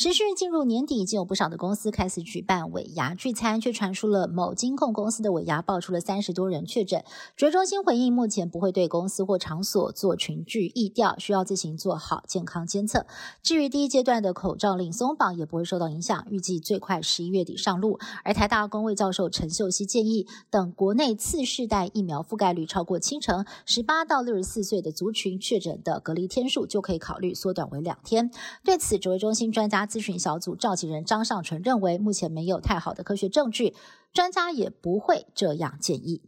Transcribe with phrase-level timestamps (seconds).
[0.00, 7.04] 持续进入年底，已经有不少的公司开始举办尾牙聚餐，却传出了某金控公司的尾牙爆出了三十多人确诊。
[7.36, 13.04] 指挥中心回应，目前不会对公司或场所做群聚疫调，需要自行做好健康监测。
[13.42, 17.98] 至于第一阶段的口罩令松绑，也不会受到影响，预计最快十一月底上路。
[18.24, 25.38] 而台大公卫教授陈秀熙建议，等国内次世代疫苗覆盖率超过七成，十八到六十四岁的族群。
[25.38, 28.30] 确诊的隔离天数就可以考虑缩短为两天。
[28.64, 33.74] 对此，指挥中心专家咨询小组召集人张尚纯认为，目前没有太好的科学证据，
[34.12, 36.22] 专家也不会这样建议。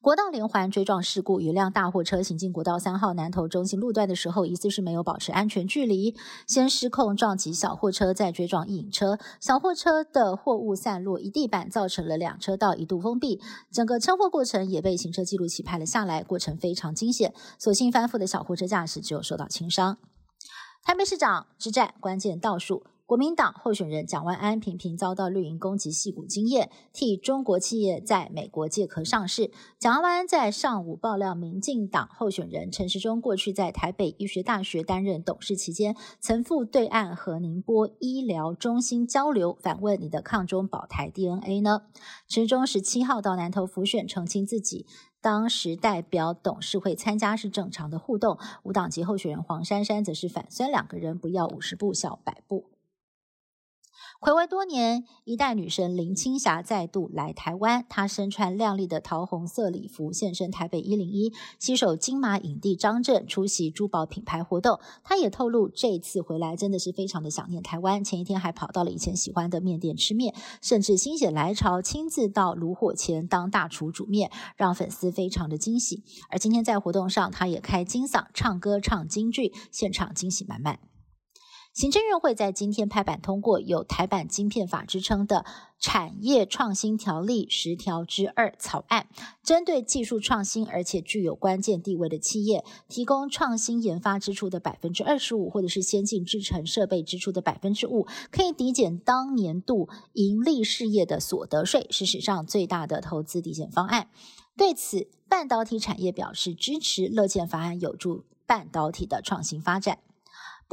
[0.00, 6.14] 国道连环追撞事故，一辆大货车行进国道三号南投中心路段的时候，疑似是没有保持安全距离，
[6.46, 13.40] 先失控撞击小货车，再追撞引车，小货车的货物散落一地板，造成了两车道一度封闭。
[13.72, 17.32] 整个车祸过程也被行车记录器拍了下来，过程非常惊险。
[17.58, 19.96] 所幸翻覆的小货车驾驶只有受到轻伤。
[20.84, 22.84] 台北市长之战关键倒数。
[23.06, 29.50] 国民党候选人蒋万安频频遭到绿营攻击，戏骨经验替中国企业在美国借壳上市。
[29.78, 41.82] 蒋万安在上午爆料，民进党候选人陈时中过去在台北医学大学担任董事期间，曾赴对岸和宁波医疗中心交流，反问你的抗中保台 DNA 呢？
[42.28, 44.86] 陈时中十七号到南投浮选澄清自己。
[45.24, 48.36] 当时代表董事会参加是正常的互动。
[48.62, 52.73] 无党籍候选人黄珊珊则是反酸两个人不要五十步笑百步。
[54.20, 57.84] 暌违多年，一代女神林青霞再度来台湾。
[57.90, 64.80] 她身穿亮丽的桃红色礼服，现身台北一零一，携手金马影帝张震出席珠宝品牌活动。
[65.02, 68.02] 她也透露，这次回来真的是非常的想念台湾。
[68.02, 76.02] 前一天还跑到了以前喜欢的面店吃面，甚至心血来潮亲自到炉火前当大厨煮面，让粉丝非常的惊喜。
[76.30, 80.93] 而今天在活动上，她也开金嗓唱歌唱京剧，现场惊喜满满。
[81.74, 85.44] 行政院会在今天拍板通过有“台版晶片法”之称的
[85.80, 89.08] 产业创新条例十条之二草案，
[89.42, 104.08] 针对技术创新而且具有关键地位的企业，提供创新研发支出的百分之二十五，或者是先进制程设备支出的百分之五，可以抵减当年度盈利事业的所得税，是史上最大的投资抵减方案。
[104.56, 109.98] 对此，半导体产业表示支持，乐见法案有助半导体的创新发展。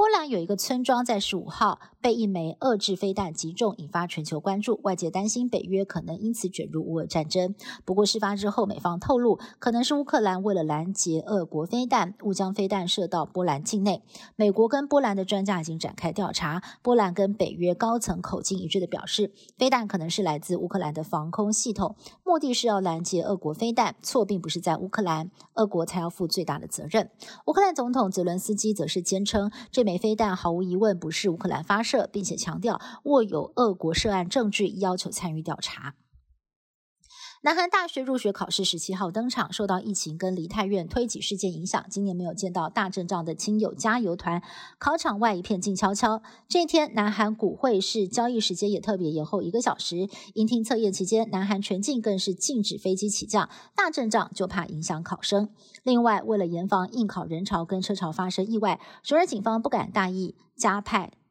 [0.02, 4.80] 波兰有一个村庄在十五号被一枚遏制飞弹击中，引发全球关注。
[4.82, 7.54] 外界担心北约可能因此卷入乌俄战争。
[7.84, 14.02] 不过事发之后，美方透露，可能是乌克兰为了拦截俄国飞弹，误将飞弹射到波兰境内。
[14.34, 16.62] 美国跟波兰的专家已经展开调查。
[16.80, 23.94] 波兰跟北约高层口径一致的表示，飞弹可能是来自乌克兰的防空系统，目的是要拦截俄国飞弹。
[24.02, 27.10] 错并不是在乌克兰，俄国才要负最大的责任。
[27.44, 29.82] 乌克兰总统泽伦斯基则是坚称这。
[29.82, 35.94] 枚飞弹毫无疑问不是乌克兰发射，并且强调握有俄国涉案证据，要求参与调查。
[37.44, 44.40] 南韩大学入学考试十七号登场，受到疫情跟梨泰院推挤事件影响，今年没有见到大阵仗的亲友加油团。
[44.78, 46.22] 考场外一片静悄悄。
[46.48, 50.08] 这天，南韩股会市交易时间也特别延后一个小时。
[50.34, 55.50] 迎听测验期间，南韩全境更是禁止飞机起降，大阵仗就怕影响考生。
[55.82, 61.10] 另外，为了严防应考人潮跟车潮发生意外，首尔警方不敢大意，加派